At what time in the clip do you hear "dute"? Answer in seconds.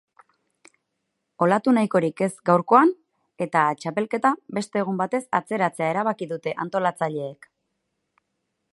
6.33-6.59